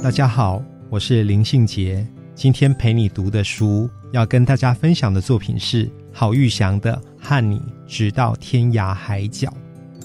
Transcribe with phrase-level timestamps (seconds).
[0.00, 2.06] 大家好，我是林信杰。
[2.32, 9.48] 今天陪你读的书，要跟大家分享的作品是郝玉祥的《和你直到天涯海角》。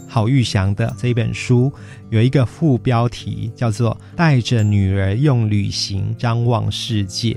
[0.09, 1.71] 郝玉祥的这本书
[2.09, 7.33] 有一个副标题，叫做《带着女儿用旅行张望世界》。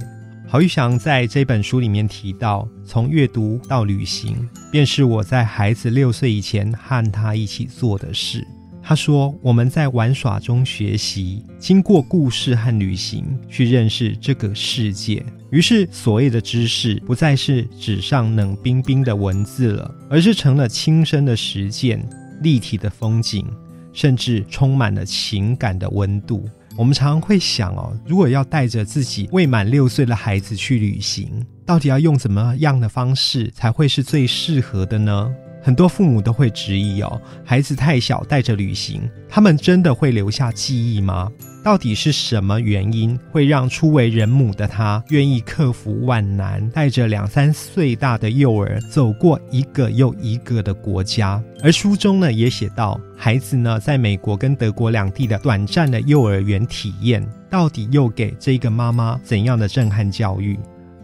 [0.48, 8.46] 郝玉祥在这本书里面提到，从阅读到旅行，便是我在孩子六岁以前和他一起做的事。
[8.88, 15.26] 他说：“我们在玩耍中学习，经过故事和旅行去认识这个世界。
[15.50, 22.00] 于是，所谓的知识不再是纸上冷冰冰的文字了，而是成了亲身的实践、
[22.42, 23.44] 立体的风景，
[23.92, 26.48] 甚至充满了情感的温度。
[26.76, 35.28] 我们常常会想哦，如果要带着自己未满六岁的孩子去旅行，到底要用怎么样的方式才会是最适合的呢？”
[35.66, 41.28] 很多父母都会质疑哦，孩子太小带着旅行，他们真的会留下记忆吗？
[41.64, 51.42] 到底是什么原因会让初为人母的他愿意克服万难，带着两三岁大的幼儿走过一个又一个的国家？
[51.64, 60.56] 而书中呢也写到，孩子呢在美国跟德国两地的短暂的幼儿园体验，到底又给这个妈妈怎样的震撼教育？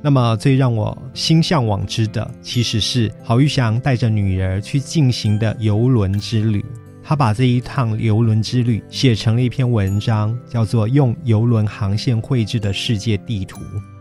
[0.02, 6.64] 那么最让我心向往之的，其实是郝玉祥带着女儿去进行的游轮之旅。
[7.04, 13.60] 他把这一趟游轮之旅写成了一篇文章，叫做《用游轮航线绘制的世界地图》。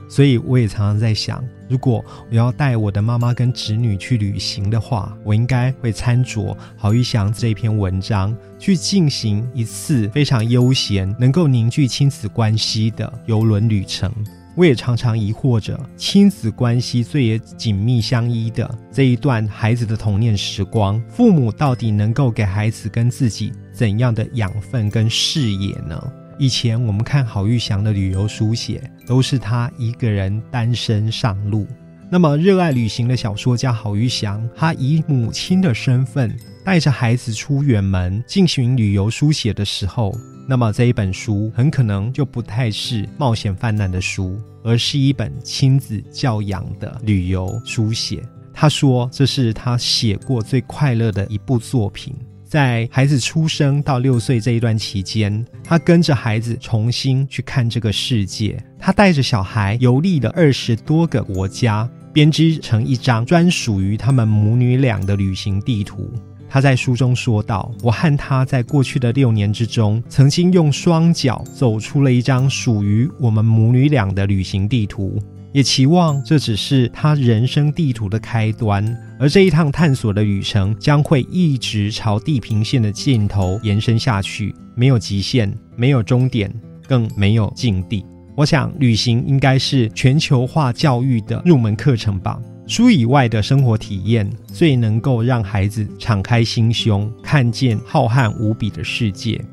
[0.10, 14.12] 所以我也常常在想，如果我要带我的妈妈跟侄女去旅行的话，我应该会参酌郝玉祥这篇文章，去进行一次非常悠闲、能够凝聚亲子关系的游轮旅程。
[14.56, 26.14] 我也常常疑惑着，亲子关系最也紧密相依的这一段孩子的童年时光，父母到底能够给孩子跟自己怎样的养分跟视野呢？
[26.38, 31.66] 以前我们看郝玉祥的旅游书写，都是他一个人单身上路。
[32.10, 40.14] 那么热爱旅行的小说家郝玉祥，他以母亲的身份带着孩子出远门进行旅游书写的时候。
[40.48, 48.22] 那么这一本书很可能就不太是冒险泛滥的书，而是一本亲子教养的旅游书写。
[48.54, 52.14] 他说这是他写过最快乐的一部作品。
[52.44, 58.62] 在孩子出生到六岁这一段期间，他跟着孩子重新去看这个世界。
[58.78, 66.12] 他带着小孩游历了二十多个国家，编织成一张专属于他们母女俩的旅行地图。
[66.54, 75.18] 他在书中说道：“我和他在过去的六年之中，曾经用双脚走出了一张属于我们母女俩的旅行地图，
[75.54, 78.86] 也期望这只是他人生地图的开端。
[79.18, 86.54] 而这一趟探索的旅程将会一直朝地平线的尽头延伸下去，没有极限，没有终点，
[86.86, 88.04] 更没有境地。
[88.36, 99.44] 我想，旅行应该是全球化教育的入门课程吧。”书以外的生活体验，最能够让孩子敞开心胸，看见浩瀚无比的世界。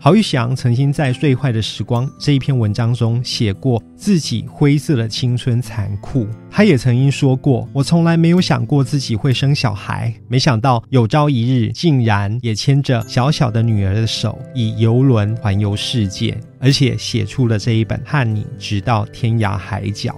[0.00, 6.24] 郝玉祥曾经在《最坏的时光》这一篇文章中写过自己灰色的青春残酷。
[6.48, 20.12] 他也曾经说过：“我从来没有想过自己会生小孩，没想到有朝一日竟然也牵着小小的女儿的手，以游轮环游世界，而且写出了这一本《和你直到天涯海角》。”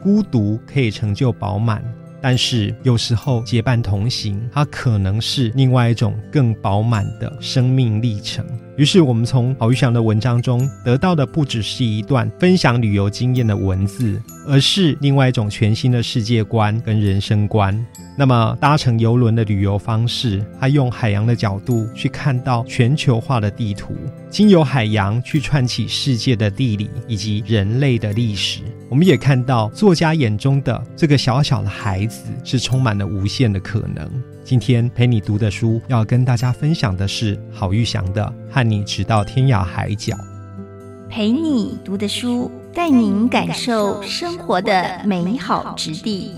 [0.00, 1.82] 孤独可以成就饱满，
[2.20, 8.44] 但是有时候结伴同行，它可能是另外一种更饱满的生命历程。
[8.76, 17.84] 于是，我们从郝玉祥的文章中得到的不只是一段分享旅游经验的文字，而是另外一种全新的世界观跟人生观。
[18.16, 23.96] 那么，搭乘游轮的旅游方式，他用海洋的角度去看到全球化的地图，
[24.30, 28.60] 经由海洋去串起世界的地理以及人类的历史。
[28.90, 34.10] 我们也看到作家眼中的这个小小的孩子是充满了无限的可能。
[34.42, 38.24] 今天陪你读的书，要跟大家分享的是郝玉祥的
[38.54, 40.14] 《和你直到天涯海角》。
[41.10, 46.32] 陪你读的书，带您感受生活的美好之地。